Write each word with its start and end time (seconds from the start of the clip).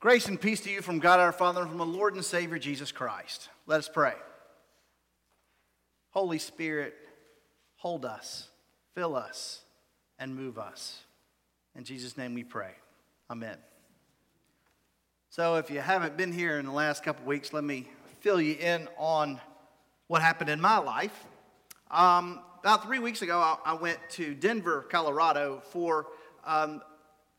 Grace 0.00 0.28
and 0.28 0.40
peace 0.40 0.62
to 0.62 0.70
you 0.70 0.80
from 0.80 0.98
God 0.98 1.20
our 1.20 1.30
Father 1.30 1.60
and 1.60 1.68
from 1.68 1.76
the 1.76 1.84
Lord 1.84 2.14
and 2.14 2.24
Savior 2.24 2.58
Jesus 2.58 2.90
Christ. 2.90 3.50
Let 3.66 3.80
us 3.80 3.88
pray. 3.92 4.14
Holy 6.08 6.38
Spirit, 6.38 6.94
hold 7.76 8.06
us, 8.06 8.48
fill 8.94 9.14
us, 9.14 9.60
and 10.18 10.34
move 10.34 10.58
us. 10.58 11.02
In 11.76 11.84
Jesus' 11.84 12.16
name 12.16 12.32
we 12.32 12.44
pray. 12.44 12.70
Amen. 13.30 13.58
So, 15.28 15.56
if 15.56 15.70
you 15.70 15.80
haven't 15.80 16.16
been 16.16 16.32
here 16.32 16.58
in 16.58 16.64
the 16.64 16.72
last 16.72 17.02
couple 17.04 17.26
weeks, 17.26 17.52
let 17.52 17.62
me 17.62 17.86
fill 18.20 18.40
you 18.40 18.54
in 18.54 18.88
on 18.96 19.38
what 20.06 20.22
happened 20.22 20.48
in 20.48 20.62
my 20.62 20.78
life. 20.78 21.26
Um, 21.90 22.40
about 22.60 22.84
three 22.84 23.00
weeks 23.00 23.20
ago, 23.20 23.38
I, 23.38 23.58
I, 23.66 23.74
went 23.74 23.98
to 24.12 24.34
Denver, 24.34 24.86
Colorado 24.88 25.62
for 25.72 26.06
um, 26.46 26.80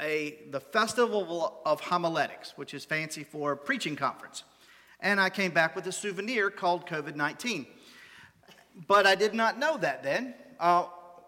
a, 0.02 0.40
the 0.50 0.60
Festival 0.60 1.62
of 1.66 1.80
Homiletics, 1.80 2.58
which 2.58 2.74
is 2.74 2.84
fancy 2.84 3.24
for 3.24 3.56
preaching 3.56 3.96
conference. 3.96 4.44
And 5.00 5.20
I 5.20 5.30
came 5.30 5.52
back 5.52 5.76
with 5.76 5.88
a 5.88 5.92
souvenir 5.92 6.50
called 6.50 6.88
COVID 6.88 7.16
19. 7.16 7.66
But 8.88 9.06
I 9.06 9.16
did 9.16 9.34
not 9.34 9.60
know 9.60 9.78
that 9.78 10.04
then. 10.04 10.34
Uh, 10.60 10.86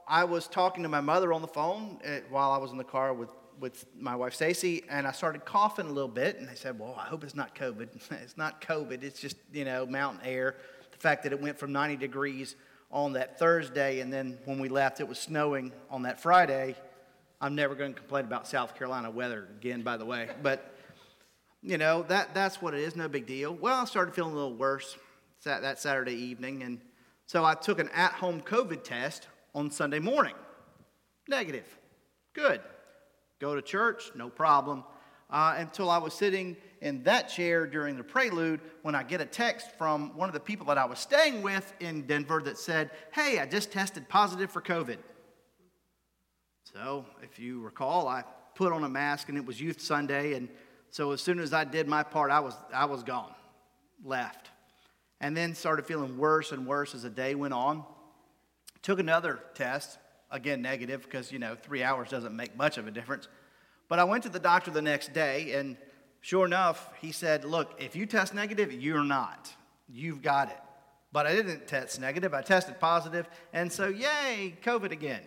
I 0.07 0.23
was 0.23 0.47
talking 0.47 0.83
to 0.83 0.89
my 0.89 1.01
mother 1.01 1.33
on 1.33 1.41
the 1.41 1.47
phone 1.47 1.99
uh, 2.05 2.19
while 2.29 2.51
I 2.51 2.57
was 2.57 2.71
in 2.71 2.77
the 2.77 2.83
car 2.83 3.13
with, 3.13 3.29
with 3.59 3.85
my 3.97 4.15
wife 4.15 4.33
Stacy, 4.33 4.83
and 4.89 5.07
I 5.07 5.11
started 5.11 5.45
coughing 5.45 5.87
a 5.87 5.91
little 5.91 6.09
bit. 6.09 6.39
And 6.39 6.47
they 6.47 6.55
said, 6.55 6.77
Well, 6.79 6.95
I 6.99 7.05
hope 7.05 7.23
it's 7.23 7.35
not 7.35 7.55
COVID. 7.55 8.11
it's 8.23 8.37
not 8.37 8.61
COVID, 8.61 9.03
it's 9.03 9.19
just, 9.19 9.37
you 9.51 9.65
know, 9.65 9.85
mountain 9.85 10.21
air. 10.25 10.55
The 10.91 10.97
fact 10.97 11.23
that 11.23 11.31
it 11.31 11.41
went 11.41 11.57
from 11.57 11.71
90 11.71 11.97
degrees 11.97 12.55
on 12.91 13.13
that 13.13 13.39
Thursday, 13.39 14.01
and 14.01 14.13
then 14.13 14.37
when 14.45 14.59
we 14.59 14.69
left, 14.69 14.99
it 14.99 15.07
was 15.07 15.19
snowing 15.19 15.71
on 15.89 16.03
that 16.03 16.21
Friday 16.21 16.75
I'm 17.43 17.55
never 17.55 17.75
going 17.75 17.93
to 17.93 17.99
complain 17.99 18.23
about 18.23 18.47
South 18.47 18.73
Carolina 18.73 19.11
weather 19.11 19.49
again, 19.59 19.81
by 19.81 19.97
the 19.97 20.05
way. 20.05 20.29
But, 20.41 20.77
you 21.61 21.77
know, 21.77 22.03
that, 22.03 22.33
that's 22.33 22.61
what 22.61 22.73
it 22.73 22.79
is, 22.79 22.95
no 22.95 23.09
big 23.09 23.25
deal. 23.25 23.53
Well, 23.53 23.81
I 23.81 23.83
started 23.83 24.15
feeling 24.15 24.31
a 24.31 24.35
little 24.35 24.55
worse 24.55 24.97
that 25.43 25.77
Saturday 25.77 26.13
evening, 26.13 26.63
and 26.63 26.79
so 27.25 27.43
I 27.43 27.53
took 27.55 27.79
an 27.79 27.89
at 27.89 28.13
home 28.13 28.39
COVID 28.39 28.85
test 28.85 29.27
on 29.53 29.69
Sunday 29.71 29.99
morning. 29.99 30.35
Negative. 31.27 31.65
Good. 32.31 32.61
Go 33.39 33.55
to 33.55 33.61
church, 33.61 34.11
no 34.15 34.29
problem. 34.29 34.85
Uh, 35.29 35.55
until 35.57 35.89
I 35.89 35.97
was 35.97 36.13
sitting 36.13 36.55
in 36.79 37.03
that 37.03 37.27
chair 37.27 37.67
during 37.67 37.97
the 37.97 38.05
prelude 38.05 38.61
when 38.83 38.95
I 38.95 39.03
get 39.03 39.19
a 39.19 39.25
text 39.25 39.67
from 39.77 40.15
one 40.15 40.29
of 40.29 40.33
the 40.33 40.39
people 40.39 40.67
that 40.67 40.77
I 40.77 40.85
was 40.85 40.99
staying 40.99 41.41
with 41.41 41.73
in 41.81 42.03
Denver 42.03 42.41
that 42.45 42.57
said, 42.57 42.91
Hey, 43.11 43.39
I 43.39 43.45
just 43.45 43.69
tested 43.69 44.07
positive 44.07 44.49
for 44.49 44.61
COVID. 44.61 44.99
So, 46.73 47.05
if 47.21 47.37
you 47.37 47.61
recall, 47.61 48.07
I 48.07 48.23
put 48.55 48.73
on 48.73 48.83
a 48.83 48.89
mask 48.89 49.29
and 49.29 49.37
it 49.37 49.45
was 49.45 49.61
Youth 49.61 49.79
Sunday. 49.79 50.33
And 50.33 50.49
so, 50.89 51.11
as 51.11 51.21
soon 51.21 51.39
as 51.39 51.53
I 51.53 51.65
did 51.65 51.87
my 51.87 52.01
part, 52.01 52.31
I 52.31 52.39
was, 52.39 52.55
I 52.73 52.85
was 52.85 53.03
gone, 53.03 53.31
left. 54.03 54.49
And 55.21 55.37
then 55.37 55.53
started 55.53 55.85
feeling 55.85 56.17
worse 56.17 56.51
and 56.51 56.65
worse 56.65 56.95
as 56.95 57.03
the 57.03 57.11
day 57.11 57.35
went 57.35 57.53
on. 57.53 57.83
Took 58.81 58.97
another 58.97 59.39
test, 59.53 59.99
again, 60.31 60.63
negative, 60.63 61.03
because, 61.03 61.31
you 61.31 61.37
know, 61.37 61.55
three 61.55 61.83
hours 61.83 62.09
doesn't 62.09 62.35
make 62.35 62.57
much 62.57 62.79
of 62.79 62.87
a 62.87 62.91
difference. 62.91 63.27
But 63.87 63.99
I 63.99 64.03
went 64.03 64.23
to 64.23 64.29
the 64.29 64.39
doctor 64.39 64.71
the 64.71 64.81
next 64.81 65.13
day, 65.13 65.53
and 65.53 65.77
sure 66.21 66.43
enough, 66.43 66.89
he 66.99 67.11
said, 67.11 67.45
Look, 67.45 67.75
if 67.79 67.95
you 67.95 68.07
test 68.07 68.33
negative, 68.33 68.73
you're 68.73 69.03
not. 69.03 69.53
You've 69.87 70.23
got 70.23 70.49
it. 70.49 70.59
But 71.11 71.27
I 71.27 71.35
didn't 71.35 71.67
test 71.67 72.01
negative, 72.01 72.33
I 72.33 72.41
tested 72.41 72.79
positive, 72.79 73.29
and 73.53 73.71
so, 73.71 73.89
yay, 73.89 74.57
COVID 74.63 74.89
again 74.89 75.21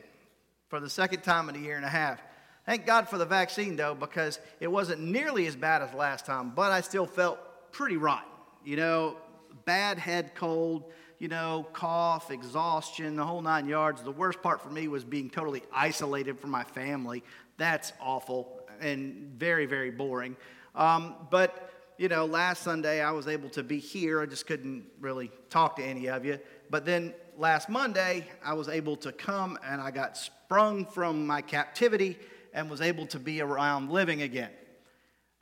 for 0.68 0.80
the 0.80 0.90
second 0.90 1.22
time 1.22 1.48
in 1.48 1.56
a 1.56 1.58
year 1.58 1.76
and 1.76 1.84
a 1.84 1.90
half. 1.90 2.20
Thank 2.64 2.84
God 2.84 3.08
for 3.08 3.16
the 3.16 3.24
vaccine, 3.24 3.76
though, 3.76 3.94
because 3.94 4.40
it 4.58 4.66
wasn't 4.66 5.00
nearly 5.00 5.46
as 5.46 5.54
bad 5.54 5.82
as 5.82 5.94
last 5.94 6.26
time, 6.26 6.50
but 6.54 6.72
I 6.72 6.80
still 6.80 7.06
felt 7.06 7.38
pretty 7.70 7.96
rotten. 7.96 8.28
You 8.64 8.76
know, 8.76 9.16
bad 9.64 9.98
head 9.98 10.34
cold, 10.34 10.90
you 11.18 11.28
know, 11.28 11.66
cough, 11.72 12.30
exhaustion, 12.30 13.14
the 13.14 13.24
whole 13.24 13.40
nine 13.40 13.68
yards. 13.68 14.02
The 14.02 14.10
worst 14.10 14.42
part 14.42 14.60
for 14.60 14.70
me 14.70 14.88
was 14.88 15.04
being 15.04 15.30
totally 15.30 15.62
isolated 15.72 16.40
from 16.40 16.50
my 16.50 16.64
family. 16.64 17.22
That's 17.56 17.92
awful 18.00 18.60
and 18.80 19.32
very, 19.38 19.66
very 19.66 19.90
boring. 19.90 20.36
Um, 20.74 21.14
but, 21.30 21.70
you 21.98 22.08
know, 22.08 22.26
last 22.26 22.62
Sunday 22.62 23.00
I 23.00 23.12
was 23.12 23.28
able 23.28 23.48
to 23.50 23.62
be 23.62 23.78
here. 23.78 24.20
I 24.20 24.26
just 24.26 24.46
couldn't 24.46 24.86
really 25.00 25.30
talk 25.48 25.76
to 25.76 25.84
any 25.84 26.08
of 26.08 26.24
you. 26.24 26.38
But 26.68 26.84
then 26.84 27.14
last 27.38 27.68
Monday, 27.68 28.26
I 28.44 28.54
was 28.54 28.68
able 28.68 28.96
to 28.96 29.12
come 29.12 29.58
and 29.64 29.80
I 29.80 29.90
got 29.90 30.16
sprung 30.16 30.86
from 30.86 31.26
my 31.26 31.42
captivity 31.42 32.18
and 32.52 32.70
was 32.70 32.80
able 32.80 33.06
to 33.06 33.18
be 33.18 33.40
around 33.40 33.90
living 33.90 34.22
again. 34.22 34.50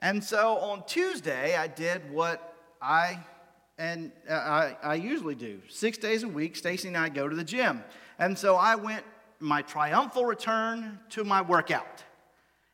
And 0.01 0.23
so 0.23 0.59
on 0.59 0.85
Tuesday, 0.87 1.57
I 1.57 1.67
did 1.67 2.11
what 2.11 2.55
I 2.83 3.21
and 3.77 4.13
uh, 4.31 4.35
I, 4.35 4.77
I 4.83 4.95
usually 4.95 5.35
do. 5.35 5.61
Six 5.69 5.99
days 5.99 6.23
a 6.23 6.29
week, 6.29 6.55
Stacy 6.55 6.87
and 6.89 6.97
I 6.97 7.09
go 7.09 7.29
to 7.29 7.35
the 7.35 7.43
gym. 7.43 7.83
And 8.21 8.39
so 8.39 8.55
I 8.55 8.77
went 8.77 9.05
my 9.41 9.63
triumphal 9.63 10.25
return 10.25 11.01
to 11.11 11.25
my 11.25 11.43
workout. 11.43 12.05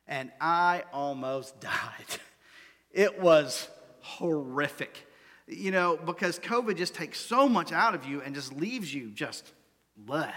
And 0.07 0.31
I 0.41 0.85
almost 0.93 1.59
died. 1.61 2.19
It 2.93 3.19
was 3.21 3.69
horrific 4.01 5.07
you 5.53 5.71
know, 5.71 5.97
because 5.97 6.39
COVID 6.39 6.77
just 6.77 6.95
takes 6.95 7.21
so 7.21 7.49
much 7.49 7.73
out 7.73 7.95
of 7.95 8.07
you 8.07 8.21
and 8.23 8.35
just 8.35 8.53
leaves 8.53 8.93
you 8.93 9.11
just 9.11 9.53
bleh. 10.07 10.33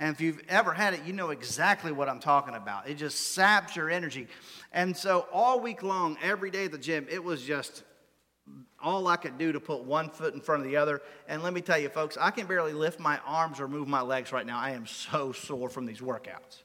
And 0.00 0.12
if 0.12 0.20
you've 0.20 0.42
ever 0.48 0.72
had 0.72 0.94
it, 0.94 1.04
you 1.04 1.12
know 1.12 1.30
exactly 1.30 1.92
what 1.92 2.08
I'm 2.08 2.18
talking 2.18 2.54
about. 2.54 2.88
It 2.88 2.94
just 2.94 3.34
saps 3.34 3.76
your 3.76 3.88
energy. 3.88 4.26
And 4.72 4.96
so 4.96 5.26
all 5.32 5.60
week 5.60 5.84
long, 5.84 6.16
every 6.20 6.50
day 6.50 6.64
at 6.64 6.72
the 6.72 6.78
gym, 6.78 7.06
it 7.08 7.22
was 7.22 7.42
just 7.42 7.84
all 8.82 9.06
I 9.06 9.16
could 9.16 9.38
do 9.38 9.52
to 9.52 9.60
put 9.60 9.84
one 9.84 10.10
foot 10.10 10.34
in 10.34 10.40
front 10.40 10.64
of 10.64 10.68
the 10.68 10.76
other. 10.76 11.02
And 11.28 11.42
let 11.44 11.52
me 11.52 11.60
tell 11.60 11.78
you, 11.78 11.88
folks, 11.88 12.18
I 12.20 12.32
can 12.32 12.46
barely 12.46 12.72
lift 12.72 12.98
my 12.98 13.20
arms 13.24 13.60
or 13.60 13.68
move 13.68 13.86
my 13.86 14.00
legs 14.00 14.32
right 14.32 14.44
now. 14.44 14.58
I 14.58 14.70
am 14.70 14.86
so 14.86 15.30
sore 15.30 15.68
from 15.68 15.86
these 15.86 16.00
workouts. 16.00 16.64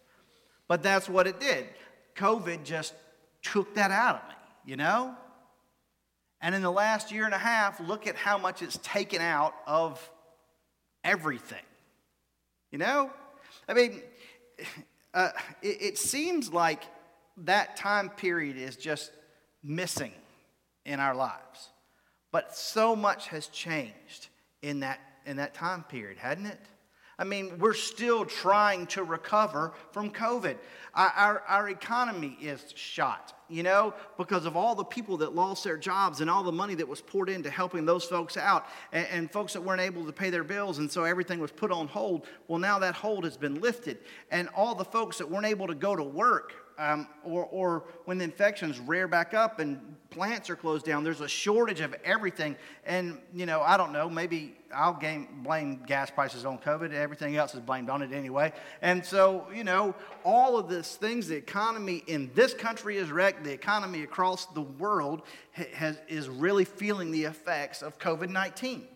But 0.68 0.82
that's 0.82 1.08
what 1.08 1.28
it 1.28 1.40
did. 1.40 1.68
COVID 2.16 2.64
just 2.64 2.96
took 3.44 3.76
that 3.76 3.92
out 3.92 4.16
of 4.16 4.30
me, 4.30 4.36
you 4.66 4.78
know? 4.78 5.16
And 6.48 6.56
in 6.56 6.62
the 6.62 6.72
last 6.72 7.12
year 7.12 7.26
and 7.26 7.34
a 7.34 7.38
half, 7.38 7.78
look 7.82 8.08
at 8.08 8.16
how 8.16 8.38
much 8.38 8.62
it's 8.62 8.80
taken 8.82 9.22
out 9.22 9.54
of 9.68 10.10
everything. 11.04 11.66
You 12.72 12.78
know? 12.78 13.12
I 13.68 13.74
mean, 13.74 14.02
uh, 15.14 15.32
it, 15.62 15.82
it 15.82 15.98
seems 15.98 16.54
like 16.54 16.84
that 17.40 17.76
time 17.76 18.10
period 18.10 18.56
is 18.56 18.78
just 18.78 19.12
missing 19.62 20.14
in 20.86 21.02
our 21.02 21.14
lives. 21.14 21.68
But 22.32 22.56
so 22.56 22.96
much 22.96 23.28
has 23.28 23.48
changed 23.48 24.30
in 24.62 24.80
that, 24.80 25.02
in 25.26 25.36
that 25.36 25.54
time 25.54 25.84
period, 25.84 26.18
hadn't 26.18 26.46
it? 26.46 26.62
I 27.20 27.24
mean, 27.24 27.58
we're 27.58 27.74
still 27.74 28.26
trying 28.26 28.86
to 28.88 29.04
recover 29.04 29.74
from 29.92 30.12
COVID. 30.12 30.56
Our, 30.94 31.08
our, 31.16 31.44
our, 31.48 31.70
economy 31.70 32.38
is 32.40 32.64
shot, 32.76 33.34
you 33.50 33.64
know, 33.64 33.96
because 34.18 34.46
of 34.46 34.56
all 34.56 34.76
the 34.76 34.84
people 34.84 35.18
that 35.18 35.34
lost 35.34 35.64
their 35.64 35.78
jobs 35.78 36.22
and 36.22 36.30
all 36.30 36.44
the 36.44 36.52
money 36.52 36.76
that 36.76 36.88
was 36.88 37.02
poured 37.02 37.30
into 37.30 37.50
helping 37.50 37.86
those 37.86 38.04
folks 38.06 38.38
out 38.38 38.68
and, 38.92 39.08
and 39.08 39.32
folks 39.32 39.54
that 39.54 39.62
weren't 39.62 39.82
able 39.82 40.06
to 40.06 40.12
pay 40.12 40.30
their 40.30 40.44
bills. 40.44 40.78
And 40.78 40.92
so 40.92 41.06
everything 41.06 41.40
was 41.40 41.52
put 41.52 41.72
on 41.72 41.88
hold. 41.88 42.28
Well, 42.48 42.60
now 42.60 42.78
that 42.80 42.94
hold 42.94 43.24
has 43.24 43.36
been 43.36 43.62
lifted. 43.62 43.98
And 44.30 44.48
all 44.56 44.76
the 44.76 44.86
folks 44.86 45.18
that 45.18 45.30
weren't 45.30 45.48
able 45.48 45.66
to 45.68 45.76
go 45.76 45.96
to 45.96 46.04
work 46.04 46.67
um, 46.78 47.08
or, 47.24 47.46
or 47.46 47.84
when 48.06 48.18
the 48.18 48.24
infections 48.24 48.80
rear 48.80 49.08
back 49.08 49.34
up 49.34 49.60
and 49.60 49.96
plants 50.10 50.50
are 50.50 50.56
closed 50.56 50.86
down, 50.86 51.04
there's 51.04 51.22
a 51.22 51.28
shortage 51.28 51.82
of 51.82 51.96
everything. 52.04 52.56
And, 52.86 53.20
you 53.34 53.46
know, 53.46 53.62
I 53.62 53.78
don't 53.78 53.92
know, 53.92 54.10
maybe 54.10 54.56
I'll 54.74 54.94
game, 54.94 55.28
blame 55.44 55.84
gas 55.88 56.12
prices 56.12 56.46
on 56.46 56.60
COVID. 56.60 56.94
Everything 56.94 57.36
else 57.36 57.56
is 57.56 57.62
blamed 57.62 57.90
on 57.90 58.02
it 58.02 58.12
anyway. 58.12 58.54
And 58.82 59.04
so, 59.04 59.48
you 59.54 59.64
know, 59.64 59.96
all 60.24 60.58
of 60.58 60.70
these 60.70 60.96
things, 60.96 61.28
the 61.28 61.36
economy 61.36 62.04
in 62.08 62.30
this 62.36 62.54
country 62.54 62.98
is 62.98 63.12
wrecked, 63.12 63.44
the 63.44 63.54
economy 63.54 64.04
across 64.04 64.46
the 64.48 64.62
world 64.62 65.24
has, 65.74 66.00
is 66.08 66.30
really 66.30 66.66
feeling 66.66 67.12
the 67.12 67.24
effects 67.24 67.82
of 67.82 67.98
COVID 67.98 68.30
19. 68.30 68.88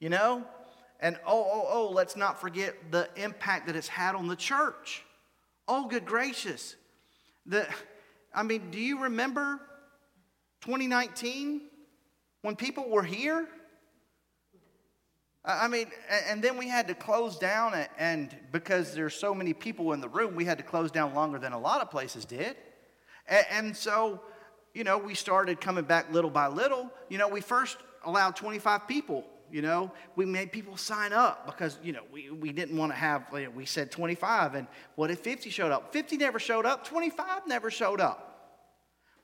You 0.00 0.08
know? 0.08 0.44
And 1.00 1.16
oh, 1.26 1.46
oh, 1.52 1.66
oh, 1.68 1.90
let's 1.90 2.16
not 2.16 2.40
forget 2.40 2.74
the 2.90 3.08
impact 3.16 3.66
that 3.66 3.76
it's 3.76 3.88
had 3.88 4.14
on 4.14 4.26
the 4.26 4.36
church. 4.36 5.04
Oh, 5.68 5.86
good 5.86 6.06
gracious. 6.06 6.76
The, 7.46 7.66
I 8.34 8.42
mean, 8.42 8.70
do 8.70 8.78
you 8.78 9.02
remember 9.02 9.60
2019 10.62 11.62
when 12.42 12.56
people 12.56 12.88
were 12.88 13.02
here? 13.02 13.46
I 15.44 15.68
mean, 15.68 15.88
and 16.30 16.42
then 16.42 16.56
we 16.56 16.68
had 16.68 16.88
to 16.88 16.94
close 16.94 17.38
down, 17.38 17.74
and 17.98 18.34
because 18.50 18.94
there's 18.94 19.14
so 19.14 19.34
many 19.34 19.52
people 19.52 19.92
in 19.92 20.00
the 20.00 20.08
room, 20.08 20.34
we 20.34 20.46
had 20.46 20.56
to 20.56 20.64
close 20.64 20.90
down 20.90 21.14
longer 21.14 21.38
than 21.38 21.52
a 21.52 21.58
lot 21.58 21.82
of 21.82 21.90
places 21.90 22.24
did. 22.24 22.56
And 23.50 23.76
so, 23.76 24.22
you 24.72 24.84
know, 24.84 24.96
we 24.96 25.14
started 25.14 25.60
coming 25.60 25.84
back 25.84 26.10
little 26.12 26.30
by 26.30 26.46
little. 26.46 26.90
You 27.10 27.18
know, 27.18 27.28
we 27.28 27.42
first 27.42 27.76
allowed 28.04 28.36
25 28.36 28.88
people 28.88 29.24
you 29.54 29.62
know 29.62 29.90
we 30.16 30.26
made 30.26 30.50
people 30.50 30.76
sign 30.76 31.12
up 31.12 31.46
because 31.46 31.78
you 31.82 31.92
know 31.92 32.02
we, 32.12 32.30
we 32.30 32.52
didn't 32.52 32.76
want 32.76 32.90
to 32.92 32.96
have 32.96 33.22
we 33.54 33.64
said 33.64 33.90
25 33.90 34.54
and 34.54 34.66
what 34.96 35.10
if 35.10 35.20
50 35.20 35.48
showed 35.50 35.72
up 35.72 35.92
50 35.92 36.16
never 36.16 36.38
showed 36.38 36.66
up 36.66 36.84
25 36.84 37.46
never 37.46 37.70
showed 37.70 38.00
up 38.00 38.34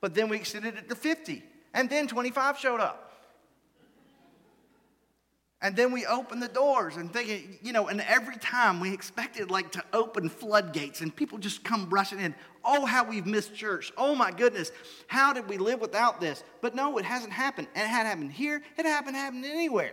But 0.01 0.15
then 0.15 0.29
we 0.29 0.37
extended 0.37 0.77
it 0.77 0.89
to 0.89 0.95
50, 0.95 1.43
and 1.75 1.89
then 1.89 2.09
25 2.09 2.59
showed 2.59 2.81
up. 2.81 3.07
And 5.63 5.77
then 5.77 5.93
we 5.93 6.07
opened 6.07 6.43
the 6.43 6.49
doors 6.49 6.97
and 6.97 7.13
thinking, 7.13 7.59
you 7.61 7.75
know, 7.75 7.89
and 7.89 8.01
every 8.01 8.37
time 8.39 8.81
we 8.81 8.95
expected 8.95 9.51
like 9.51 9.73
to 9.73 9.85
open 9.93 10.31
floodgates 10.31 11.03
and 11.03 11.15
people 11.15 11.37
just 11.37 11.63
come 11.65 11.91
rushing 11.91 12.19
in. 12.19 12.35
Oh, 12.65 12.87
how 12.87 13.05
we've 13.05 13.27
missed 13.27 13.55
church. 13.55 13.93
Oh 13.99 14.15
my 14.15 14.31
goodness. 14.31 14.73
How 15.07 15.35
did 15.35 15.51
we 15.51 15.59
live 15.59 15.79
without 15.79 16.19
this? 16.19 16.43
But 16.63 16.75
no, 16.75 16.97
it 16.97 17.05
hasn't 17.05 17.35
happened. 17.35 17.69
And 17.75 17.85
it 17.85 17.89
had 17.89 18.07
happened 18.07 18.33
here, 18.33 18.63
it 18.79 18.87
hasn't 18.87 19.15
happened 19.15 19.45
anywhere. 19.45 19.93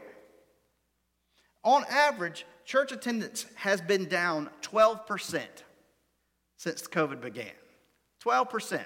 On 1.63 1.83
average, 1.89 2.45
church 2.65 2.91
attendance 2.91 3.45
has 3.55 3.81
been 3.81 4.05
down 4.05 4.49
12% 4.61 5.41
since 6.57 6.83
COVID 6.83 7.21
began. 7.21 7.51
12%, 8.23 8.83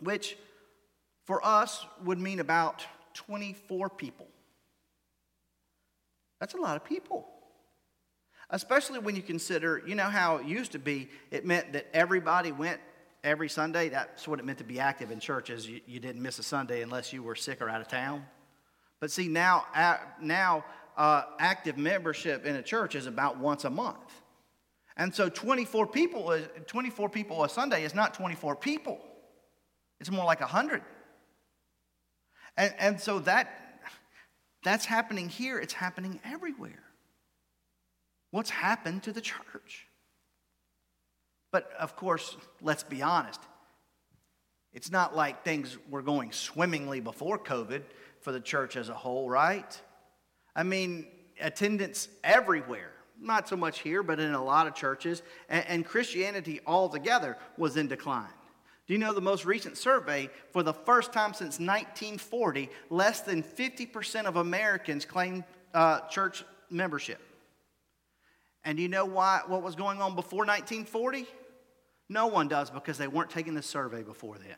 which 0.00 0.36
for 1.24 1.44
us 1.44 1.84
would 2.04 2.18
mean 2.18 2.40
about 2.40 2.84
24 3.14 3.88
people 3.90 4.26
that's 6.40 6.54
a 6.54 6.56
lot 6.56 6.74
of 6.74 6.84
people. 6.84 7.28
Especially 8.48 8.98
when 8.98 9.14
you 9.14 9.22
consider, 9.22 9.80
you 9.86 9.94
know 9.94 10.08
how 10.08 10.38
it 10.38 10.46
used 10.46 10.72
to 10.72 10.78
be, 10.78 11.08
it 11.30 11.46
meant 11.46 11.74
that 11.74 11.86
everybody 11.92 12.50
went 12.50 12.80
every 13.22 13.48
Sunday. 13.48 13.90
That's 13.90 14.26
what 14.26 14.40
it 14.40 14.44
meant 14.44 14.58
to 14.58 14.64
be 14.64 14.80
active 14.80 15.12
in 15.12 15.20
churches. 15.20 15.68
You, 15.68 15.80
you 15.86 16.00
didn't 16.00 16.20
miss 16.20 16.38
a 16.40 16.42
Sunday 16.42 16.82
unless 16.82 17.12
you 17.12 17.22
were 17.22 17.36
sick 17.36 17.60
or 17.60 17.68
out 17.68 17.80
of 17.80 17.86
town. 17.86 18.24
But 18.98 19.12
see, 19.12 19.28
now, 19.28 19.66
now 20.20 20.64
uh, 21.00 21.24
active 21.38 21.78
membership 21.78 22.44
in 22.44 22.56
a 22.56 22.62
church 22.62 22.94
is 22.94 23.06
about 23.06 23.38
once 23.38 23.64
a 23.64 23.70
month. 23.70 24.20
And 24.98 25.14
so 25.14 25.30
24 25.30 25.86
people, 25.86 26.32
is, 26.32 26.46
24 26.66 27.08
people 27.08 27.42
a 27.42 27.48
Sunday 27.48 27.84
is 27.84 27.94
not 27.94 28.12
24 28.12 28.54
people. 28.56 29.00
It's 29.98 30.10
more 30.10 30.26
like 30.26 30.40
100. 30.40 30.82
And, 32.58 32.74
and 32.78 33.00
so 33.00 33.18
that 33.20 33.80
that's 34.62 34.84
happening 34.84 35.30
here, 35.30 35.58
it's 35.58 35.72
happening 35.72 36.20
everywhere. 36.22 36.84
What's 38.30 38.50
happened 38.50 39.04
to 39.04 39.12
the 39.14 39.22
church? 39.22 39.86
But 41.50 41.72
of 41.78 41.96
course, 41.96 42.36
let's 42.60 42.82
be 42.82 43.00
honest. 43.00 43.40
It's 44.74 44.90
not 44.90 45.16
like 45.16 45.44
things 45.44 45.78
were 45.88 46.02
going 46.02 46.32
swimmingly 46.32 47.00
before 47.00 47.38
COVID 47.38 47.84
for 48.20 48.32
the 48.32 48.40
church 48.40 48.76
as 48.76 48.90
a 48.90 48.94
whole, 48.94 49.30
right? 49.30 49.80
I 50.54 50.62
mean, 50.62 51.06
attendance 51.40 52.08
everywhere, 52.24 52.92
not 53.20 53.48
so 53.48 53.56
much 53.56 53.80
here, 53.80 54.02
but 54.02 54.18
in 54.20 54.34
a 54.34 54.42
lot 54.42 54.66
of 54.66 54.74
churches, 54.74 55.22
and, 55.48 55.64
and 55.66 55.86
Christianity 55.86 56.60
altogether 56.66 57.36
was 57.56 57.76
in 57.76 57.88
decline. 57.88 58.28
Do 58.86 58.94
you 58.94 58.98
know 58.98 59.14
the 59.14 59.20
most 59.20 59.44
recent 59.44 59.76
survey, 59.78 60.28
for 60.52 60.62
the 60.62 60.74
first 60.74 61.12
time 61.12 61.32
since 61.32 61.60
1940, 61.60 62.68
less 62.88 63.20
than 63.20 63.42
50% 63.42 64.24
of 64.24 64.36
Americans 64.36 65.04
claim 65.04 65.44
uh, 65.72 66.00
church 66.08 66.44
membership? 66.70 67.20
And 68.64 68.76
do 68.76 68.82
you 68.82 68.88
know 68.88 69.04
why, 69.04 69.42
what 69.46 69.62
was 69.62 69.76
going 69.76 70.02
on 70.02 70.14
before 70.14 70.40
1940? 70.40 71.26
No 72.08 72.26
one 72.26 72.48
does 72.48 72.70
because 72.70 72.98
they 72.98 73.06
weren't 73.06 73.30
taking 73.30 73.54
the 73.54 73.62
survey 73.62 74.02
before 74.02 74.36
then. 74.38 74.56